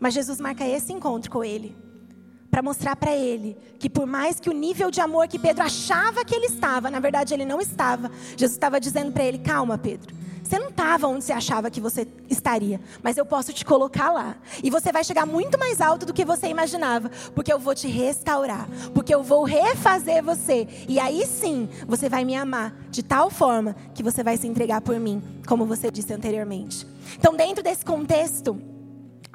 [0.00, 1.86] Mas Jesus marca esse encontro com ele
[2.58, 6.24] para mostrar para ele que por mais que o nível de amor que Pedro achava
[6.24, 8.10] que ele estava, na verdade ele não estava.
[8.36, 10.12] Jesus estava dizendo para ele: "Calma, Pedro.
[10.42, 14.34] Você não estava onde você achava que você estaria, mas eu posso te colocar lá.
[14.64, 17.86] E você vai chegar muito mais alto do que você imaginava, porque eu vou te
[17.86, 20.66] restaurar, porque eu vou refazer você.
[20.88, 24.80] E aí sim, você vai me amar de tal forma que você vai se entregar
[24.80, 26.86] por mim, como você disse anteriormente.
[27.16, 28.58] Então, dentro desse contexto,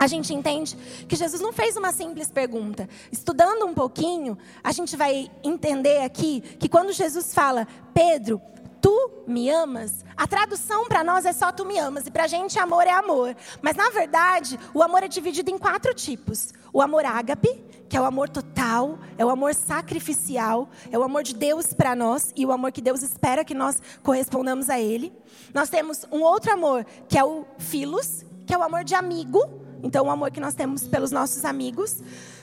[0.03, 0.75] a gente entende
[1.07, 2.89] que Jesus não fez uma simples pergunta.
[3.09, 8.41] Estudando um pouquinho, a gente vai entender aqui que quando Jesus fala, Pedro,
[8.81, 12.27] tu me amas, a tradução para nós é só tu me amas, e para a
[12.27, 13.33] gente amor é amor.
[13.61, 18.01] Mas na verdade, o amor é dividido em quatro tipos: o amor ágape, que é
[18.01, 22.45] o amor total, é o amor sacrificial, é o amor de Deus para nós e
[22.45, 25.13] o amor que Deus espera que nós correspondamos a Ele.
[25.53, 29.62] Nós temos um outro amor, que é o filos, que é o amor de amigo
[29.83, 32.01] então, o amor que nós temos pelos nossos amigos.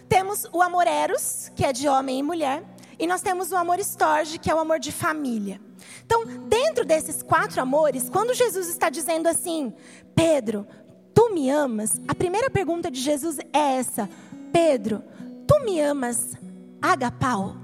[0.09, 2.62] Temos o amor eros, que é de homem e mulher.
[2.98, 5.59] E nós temos o amor estorge, que é o amor de família.
[6.05, 9.72] Então, dentro desses quatro amores, quando Jesus está dizendo assim,
[10.14, 10.66] Pedro,
[11.14, 11.98] tu me amas?
[12.07, 14.07] A primeira pergunta de Jesus é essa:
[14.53, 15.03] Pedro,
[15.46, 16.37] tu me amas
[16.83, 17.57] agapau?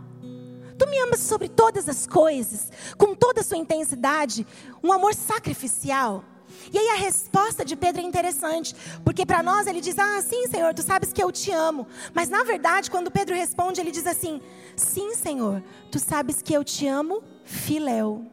[0.79, 4.47] Tu me amas sobre todas as coisas, com toda a sua intensidade,
[4.83, 6.25] um amor sacrificial?
[6.73, 10.47] E aí a resposta de Pedro é interessante, porque para nós ele diz: Ah, sim,
[10.49, 11.87] Senhor, tu sabes que eu te amo.
[12.13, 14.41] Mas na verdade, quando Pedro responde, ele diz assim:
[14.77, 18.25] Sim, Senhor, tu sabes que eu te amo, filéu.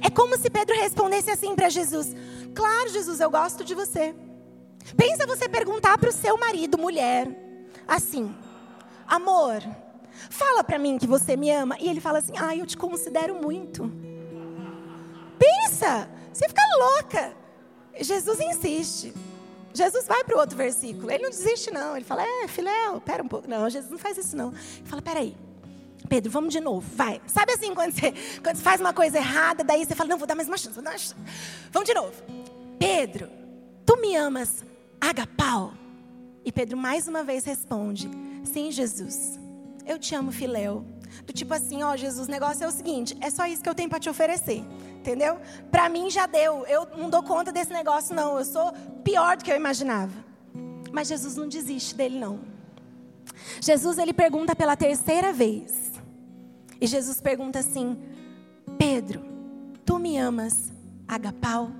[0.00, 2.14] É como se Pedro respondesse assim para Jesus:
[2.54, 4.14] Claro, Jesus, eu gosto de você.
[4.96, 7.28] Pensa você perguntar para o seu marido, mulher,
[7.86, 8.34] assim:
[9.06, 9.62] Amor,
[10.30, 11.76] fala para mim que você me ama.
[11.80, 13.90] E ele fala assim: Ah, eu te considero muito.
[15.38, 17.41] Pensa, você fica louca.
[18.00, 19.12] Jesus insiste.
[19.74, 21.10] Jesus vai para o outro versículo.
[21.10, 21.96] Ele não desiste, não.
[21.96, 23.48] Ele fala, é, filéu, pera um pouco.
[23.48, 24.48] Não, Jesus não faz isso, não.
[24.48, 25.34] Ele fala, peraí.
[26.08, 27.22] Pedro, vamos de novo, vai.
[27.26, 30.26] Sabe assim, quando você, quando você faz uma coisa errada, daí você fala, não, vou
[30.26, 31.14] dar mais uma chance, vou dar uma chance.
[31.70, 32.12] Vamos de novo.
[32.78, 33.30] Pedro,
[33.86, 34.64] tu me amas
[35.00, 35.72] agapau?
[36.44, 38.10] E Pedro mais uma vez responde,
[38.44, 39.38] sim, Jesus,
[39.86, 40.84] eu te amo, filéu.
[41.26, 43.74] Do tipo assim, ó, Jesus, o negócio é o seguinte, é só isso que eu
[43.74, 44.64] tenho para te oferecer.
[44.98, 45.38] Entendeu?
[45.70, 46.64] Para mim já deu.
[46.66, 48.38] Eu não dou conta desse negócio não.
[48.38, 50.12] Eu sou pior do que eu imaginava.
[50.92, 52.40] Mas Jesus não desiste dele não.
[53.60, 55.92] Jesus ele pergunta pela terceira vez.
[56.80, 57.98] E Jesus pergunta assim:
[58.78, 59.24] Pedro,
[59.84, 60.72] tu me amas
[61.08, 61.70] agapau?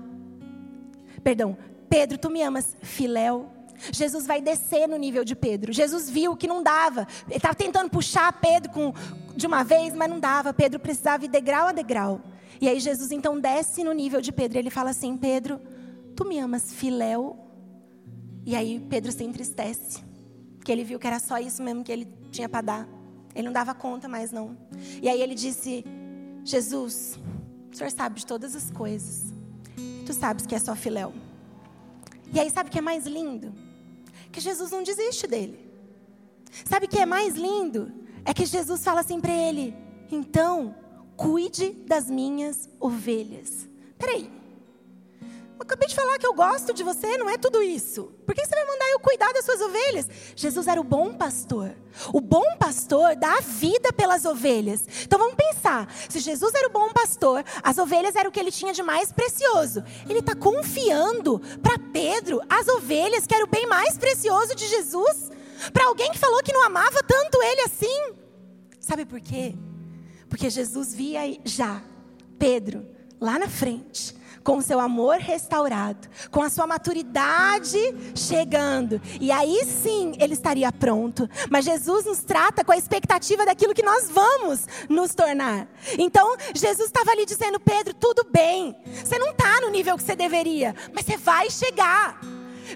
[1.23, 1.57] Perdão,
[1.89, 3.52] Pedro, tu me amas filéu?
[3.91, 5.73] Jesus vai descer no nível de Pedro.
[5.73, 7.07] Jesus viu que não dava.
[7.27, 8.93] Ele estava tentando puxar Pedro com,
[9.35, 10.53] de uma vez, mas não dava.
[10.53, 12.21] Pedro precisava ir degrau a degrau.
[12.61, 14.57] E aí Jesus então desce no nível de Pedro.
[14.57, 15.59] Ele fala assim: Pedro,
[16.15, 17.37] tu me amas filéu?
[18.45, 20.03] E aí Pedro se entristece,
[20.57, 22.87] porque ele viu que era só isso mesmo que ele tinha para dar.
[23.35, 24.57] Ele não dava conta mais não.
[25.01, 25.83] E aí ele disse:
[26.43, 27.19] Jesus,
[27.71, 29.33] o Senhor sabe de todas as coisas.
[30.05, 31.13] Tu sabes que é só filéu.
[32.33, 33.53] E aí sabe o que é mais lindo?
[34.33, 35.59] Que Jesus não desiste dele.
[36.65, 37.91] Sabe o que é mais lindo?
[38.25, 39.75] É que Jesus fala assim para ele:
[40.11, 40.75] Então,
[41.15, 43.69] cuide das minhas ovelhas.
[43.97, 44.42] Peraí.
[45.63, 48.11] Acabei de falar que eu gosto de você, não é tudo isso.
[48.25, 50.07] Por que você vai mandar eu cuidar das suas ovelhas?
[50.35, 51.75] Jesus era o bom pastor.
[52.13, 54.85] O bom pastor dá a vida pelas ovelhas.
[55.03, 58.51] Então vamos pensar: se Jesus era o bom pastor, as ovelhas eram o que ele
[58.51, 59.83] tinha de mais precioso.
[60.09, 65.31] Ele está confiando para Pedro as ovelhas, que era o bem mais precioso de Jesus,
[65.71, 68.13] para alguém que falou que não amava tanto ele assim.
[68.79, 69.55] Sabe por quê?
[70.29, 71.81] Porque Jesus via já
[72.37, 72.85] Pedro
[73.19, 77.79] lá na frente com o seu amor restaurado, com a sua maturidade
[78.15, 79.01] chegando.
[79.19, 81.29] E aí sim ele estaria pronto.
[81.49, 85.67] Mas Jesus nos trata com a expectativa daquilo que nós vamos nos tornar.
[85.97, 88.75] Então, Jesus estava ali dizendo: Pedro, tudo bem.
[89.03, 92.19] Você não está no nível que você deveria, mas você vai chegar.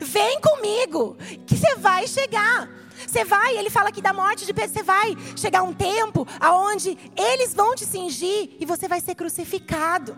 [0.02, 2.70] Vem comigo, que você vai chegar.
[3.06, 6.98] Você vai, ele fala aqui da morte de Pedro, você vai chegar um tempo aonde
[7.16, 10.18] eles vão te cingir e você vai ser crucificado.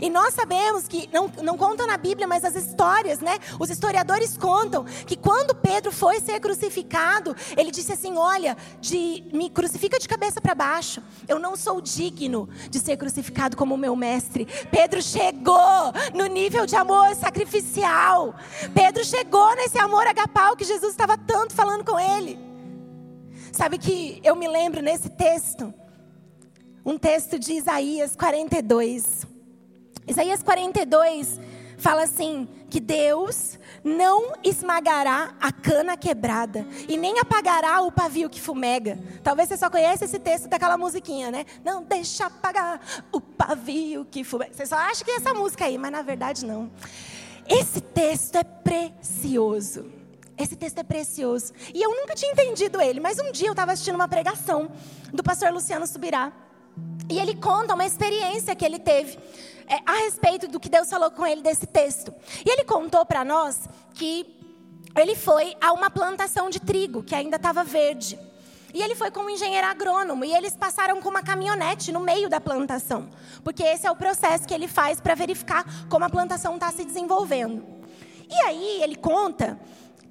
[0.00, 3.38] E nós sabemos que, não, não conta na Bíblia, mas as histórias, né?
[3.58, 9.48] Os historiadores contam que quando Pedro foi ser crucificado, ele disse assim: Olha, de, me
[9.50, 11.02] crucifica de cabeça para baixo.
[11.26, 14.46] Eu não sou digno de ser crucificado como o meu mestre.
[14.70, 18.34] Pedro chegou no nível de amor sacrificial.
[18.74, 22.38] Pedro chegou nesse amor agapau que Jesus estava tanto falando com ele.
[23.52, 25.72] Sabe que eu me lembro nesse texto,
[26.84, 29.37] um texto de Isaías 42.
[30.08, 31.38] Isaías 42
[31.76, 38.40] fala assim: que Deus não esmagará a cana quebrada e nem apagará o pavio que
[38.40, 38.98] fumega.
[39.22, 41.46] Talvez você só conheça esse texto daquela musiquinha, né?
[41.64, 44.52] Não deixa apagar o pavio que fumega.
[44.54, 46.70] Você só acha que é essa música aí, mas na verdade não.
[47.48, 49.90] Esse texto é precioso.
[50.36, 51.52] Esse texto é precioso.
[51.74, 54.70] E eu nunca tinha entendido ele, mas um dia eu estava assistindo uma pregação
[55.12, 56.32] do pastor Luciano Subirá.
[57.10, 59.18] E ele conta uma experiência que ele teve
[59.68, 62.14] é, a respeito do que Deus falou com ele desse texto.
[62.44, 64.34] E ele contou para nós que
[64.96, 68.18] ele foi a uma plantação de trigo que ainda estava verde.
[68.72, 72.40] E ele foi como engenheiro agrônomo e eles passaram com uma caminhonete no meio da
[72.40, 73.08] plantação,
[73.42, 76.84] porque esse é o processo que ele faz para verificar como a plantação está se
[76.84, 77.64] desenvolvendo.
[78.28, 79.58] E aí ele conta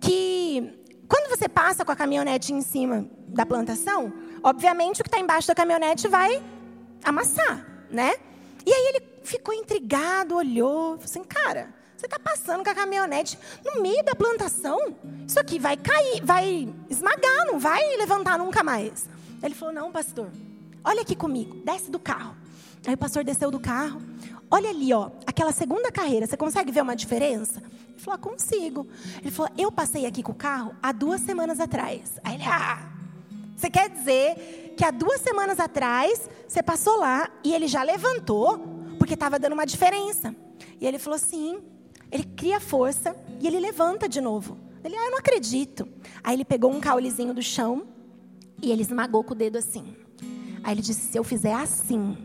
[0.01, 4.11] que quando você passa com a caminhonete em cima da plantação,
[4.43, 6.41] obviamente o que está embaixo da caminhonete vai
[7.03, 8.15] amassar, né?
[8.65, 13.37] E aí ele ficou intrigado, olhou, falou assim, cara, você está passando com a caminhonete
[13.65, 14.95] no meio da plantação?
[15.27, 19.09] Isso aqui vai cair, vai esmagar, não vai levantar nunca mais.
[19.43, 20.29] Ele falou, não, pastor,
[20.83, 22.35] olha aqui comigo, desce do carro.
[22.85, 24.01] Aí o pastor desceu do carro,
[24.49, 27.61] olha ali, ó, aquela segunda carreira, você consegue ver uma diferença?
[27.89, 28.87] Ele falou, ah, consigo.
[29.19, 32.19] Ele falou, eu passei aqui com o carro há duas semanas atrás.
[32.23, 32.87] Aí ele, ah,
[33.55, 38.76] você quer dizer que há duas semanas atrás você passou lá e ele já levantou,
[38.97, 40.35] porque estava dando uma diferença.
[40.79, 41.59] E ele falou assim:
[42.11, 44.57] ele cria força e ele levanta de novo.
[44.83, 45.87] Ele, ah, eu não acredito.
[46.23, 47.87] Aí ele pegou um caulezinho do chão
[48.61, 49.95] e ele esmagou com o dedo assim.
[50.63, 52.17] Aí ele disse: se eu fizer assim,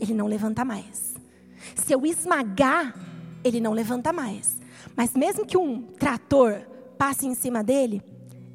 [0.00, 1.14] ele não levanta mais.
[1.76, 2.94] Se eu esmagar,
[3.44, 4.60] ele não levanta mais.
[4.96, 6.62] Mas mesmo que um trator
[6.98, 8.02] passe em cima dele,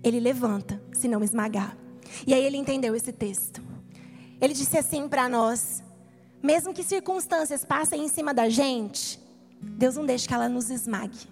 [0.04, 1.78] ele levanta, se não esmagar.
[2.26, 3.62] E aí ele entendeu esse texto.
[4.40, 5.84] Ele disse assim para nós:
[6.48, 9.20] mesmo que circunstâncias passem em cima da gente,
[9.62, 11.28] Deus não deixa que ela nos esmague.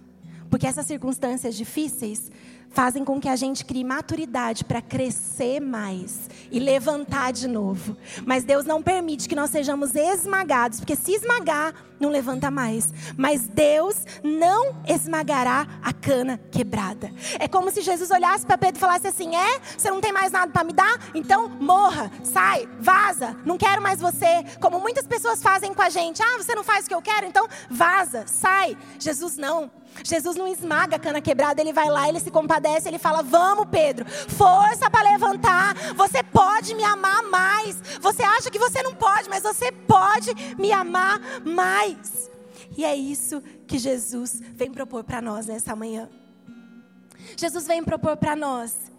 [0.49, 2.30] Porque essas circunstâncias difíceis
[2.75, 7.95] fazem com que a gente crie maturidade para crescer mais e levantar de novo.
[8.25, 12.93] Mas Deus não permite que nós sejamos esmagados, porque se esmagar, não levanta mais.
[13.15, 17.09] Mas Deus não esmagará a cana quebrada.
[17.39, 20.33] É como se Jesus olhasse para Pedro e falasse assim: É, você não tem mais
[20.33, 20.99] nada para me dar?
[21.15, 24.43] Então morra, sai, vaza, não quero mais você.
[24.59, 27.25] Como muitas pessoas fazem com a gente: Ah, você não faz o que eu quero?
[27.25, 28.77] Então vaza, sai.
[28.99, 29.71] Jesus não.
[30.03, 33.67] Jesus não esmaga a cana quebrada, ele vai lá, ele se compadece, ele fala: Vamos,
[33.69, 35.75] Pedro, força para levantar.
[35.95, 37.81] Você pode me amar mais.
[38.01, 42.29] Você acha que você não pode, mas você pode me amar mais.
[42.77, 46.10] E é isso que Jesus vem propor para nós nessa manhã.
[47.38, 48.91] Jesus vem propor para nós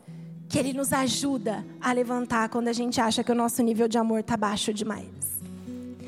[0.49, 3.99] que Ele nos ajuda a levantar quando a gente acha que o nosso nível de
[3.99, 5.07] amor está baixo demais.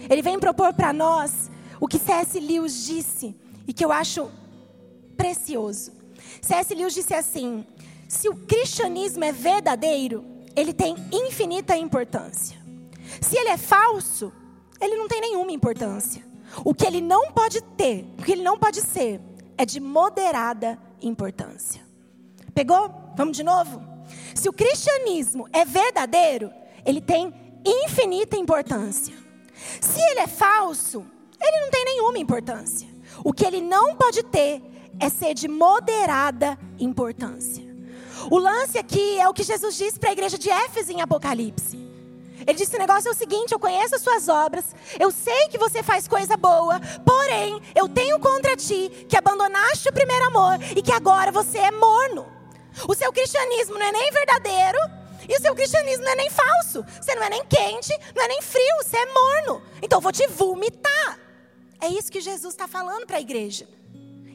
[0.09, 2.39] Ele vem propor para nós o que C.S.
[2.41, 4.31] Lewis disse e que eu acho
[5.19, 5.93] precioso.
[6.41, 6.75] C.S.
[6.75, 7.67] Lewis disse assim:
[8.09, 10.25] se o cristianismo é verdadeiro,
[10.57, 12.57] ele tem infinita importância.
[13.21, 14.33] Se ele é falso,
[14.81, 16.25] ele não tem nenhuma importância.
[16.65, 19.21] O que ele não pode ter, o que ele não pode ser,
[19.59, 21.83] é de moderada importância.
[22.55, 22.91] Pegou?
[23.17, 23.83] Vamos de novo?
[24.35, 26.51] Se o cristianismo é verdadeiro,
[26.87, 29.15] ele tem infinita importância.
[29.81, 31.05] Se ele é falso,
[31.41, 32.89] ele não tem nenhuma importância.
[33.23, 34.63] O que ele não pode ter
[35.01, 37.65] é ser de moderada importância.
[38.31, 41.79] O lance aqui é o que Jesus disse para a igreja de Éfeso em Apocalipse.
[42.47, 44.65] Ele disse: o negócio é o seguinte: eu conheço as suas obras,
[44.99, 49.93] eu sei que você faz coisa boa, porém, eu tenho contra ti que abandonaste o
[49.93, 52.27] primeiro amor e que agora você é morno.
[52.89, 54.79] O seu cristianismo não é nem verdadeiro
[55.29, 56.85] e o seu cristianismo não é nem falso.
[57.01, 59.63] Você não é nem quente, não é nem frio, você é morno.
[59.83, 61.19] Então eu vou te vomitar.
[61.81, 63.69] É isso que Jesus está falando para a igreja.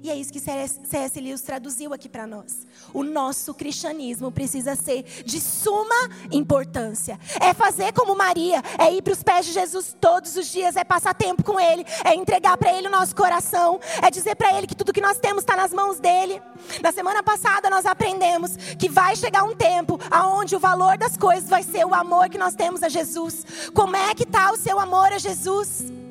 [0.03, 1.21] E é isso que C.S.
[1.21, 2.67] Lewis traduziu aqui para nós.
[2.93, 7.17] O nosso cristianismo precisa ser de suma importância.
[7.39, 10.83] É fazer como Maria, é ir para os pés de Jesus todos os dias, é
[10.83, 14.67] passar tempo com Ele, é entregar para Ele o nosso coração, é dizer para Ele
[14.67, 16.41] que tudo que nós temos está nas mãos dele.
[16.81, 21.49] Na semana passada nós aprendemos que vai chegar um tempo aonde o valor das coisas
[21.49, 23.45] vai ser o amor que nós temos a Jesus.
[23.73, 26.02] Como é que está o seu amor a Jesus?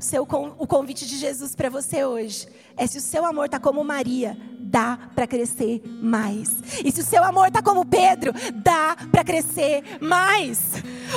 [0.00, 0.22] Seu,
[0.58, 4.34] o convite de Jesus para você hoje é se o seu amor está como Maria,
[4.58, 6.50] dá para crescer mais.
[6.82, 10.58] E se o seu amor está como Pedro, dá para crescer mais.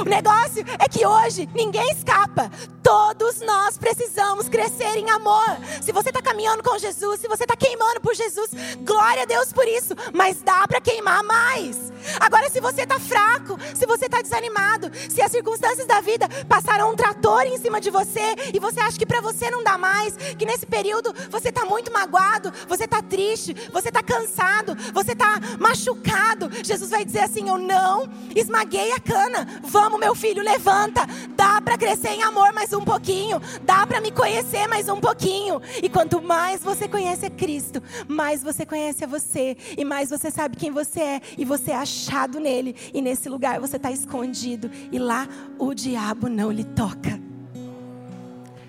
[0.02, 2.52] O negócio é que hoje ninguém escapa.
[2.84, 5.58] Todos nós precisamos crescer em amor.
[5.82, 9.54] Se você está caminhando com Jesus, se você está queimando por Jesus, glória a Deus
[9.54, 9.96] por isso.
[10.14, 11.94] Mas dá para queimar mais.
[12.20, 16.92] Agora, se você está fraco, se você está desanimado, se as circunstâncias da vida passaram
[16.92, 20.16] um trator em cima de você e você acha que para você não dá mais,
[20.38, 25.40] que nesse período você está muito magoado, você está triste, você está cansado, você está
[25.58, 29.48] machucado, Jesus vai dizer assim: Eu não esmaguei a cana.
[29.64, 31.06] Vamos, meu filho, levanta.
[31.30, 35.62] Dá para crescer em amor um pouquinho, dá para me conhecer mais um pouquinho.
[35.82, 40.32] E quanto mais você conhece a Cristo, mais você conhece a você e mais você
[40.32, 42.76] sabe quem você é e você é achado nele.
[42.94, 47.20] E nesse lugar você está escondido e lá o diabo não lhe toca.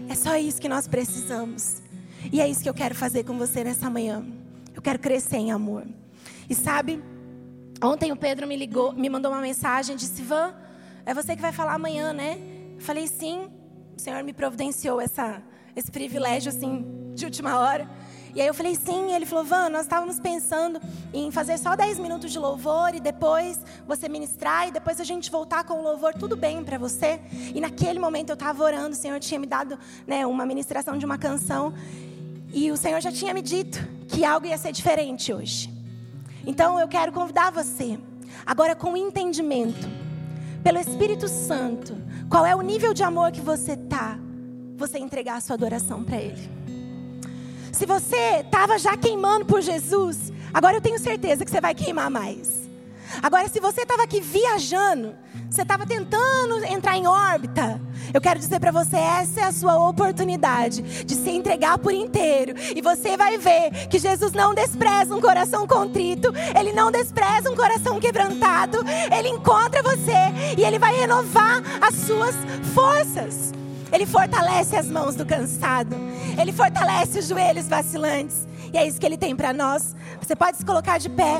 [0.08, 1.82] É só isso que nós precisamos.
[2.32, 4.24] E é isso que eu quero fazer com você nessa manhã.
[4.74, 5.84] Eu quero crescer em amor.
[6.48, 7.02] E sabe,
[7.82, 10.54] ontem o Pedro me ligou, me mandou uma mensagem, disse: Van,
[11.06, 12.38] é você que vai falar amanhã, né?
[12.74, 13.48] Eu falei: sim.
[13.96, 15.42] O Senhor me providenciou essa,
[15.74, 17.88] esse privilégio assim de última hora.
[18.34, 20.80] E aí eu falei sim, ele falou: Van, nós estávamos pensando
[21.12, 25.30] em fazer só 10 minutos de louvor e depois você ministrar e depois a gente
[25.30, 27.20] voltar com o louvor, tudo bem para você?
[27.54, 31.04] E naquele momento eu estava orando, o Senhor tinha me dado né, uma ministração de
[31.04, 31.72] uma canção.
[32.52, 33.78] E o Senhor já tinha me dito
[34.08, 35.72] que algo ia ser diferente hoje.
[36.44, 37.98] Então eu quero convidar você,
[38.44, 39.88] agora com entendimento,
[40.62, 41.96] pelo Espírito Santo,
[42.34, 44.18] qual é o nível de amor que você tá,
[44.76, 46.50] você entregar a sua adoração para Ele.
[47.70, 52.10] Se você estava já queimando por Jesus, agora eu tenho certeza que você vai queimar
[52.10, 52.63] mais.
[53.22, 55.14] Agora, se você estava aqui viajando,
[55.50, 57.80] você estava tentando entrar em órbita,
[58.12, 62.54] eu quero dizer para você, essa é a sua oportunidade de se entregar por inteiro.
[62.74, 67.56] E você vai ver que Jesus não despreza um coração contrito, ele não despreza um
[67.56, 68.78] coração quebrantado,
[69.16, 72.34] ele encontra você e ele vai renovar as suas
[72.74, 73.52] forças.
[73.92, 75.94] Ele fortalece as mãos do cansado,
[76.40, 78.46] ele fortalece os joelhos vacilantes.
[78.72, 79.94] E é isso que ele tem para nós.
[80.20, 81.36] Você pode se colocar de pé.